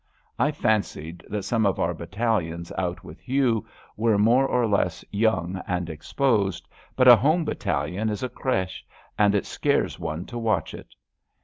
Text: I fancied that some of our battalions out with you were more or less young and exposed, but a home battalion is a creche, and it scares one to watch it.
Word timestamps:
I 0.39 0.49
fancied 0.51 1.23
that 1.29 1.43
some 1.43 1.63
of 1.63 1.77
our 1.79 1.93
battalions 1.93 2.71
out 2.75 3.03
with 3.03 3.29
you 3.29 3.67
were 3.95 4.17
more 4.17 4.47
or 4.47 4.65
less 4.65 5.05
young 5.11 5.61
and 5.67 5.91
exposed, 5.91 6.67
but 6.95 7.07
a 7.07 7.15
home 7.15 7.45
battalion 7.45 8.09
is 8.09 8.23
a 8.23 8.29
creche, 8.29 8.83
and 9.15 9.35
it 9.35 9.45
scares 9.45 9.99
one 9.99 10.25
to 10.25 10.39
watch 10.39 10.73
it. 10.73 10.95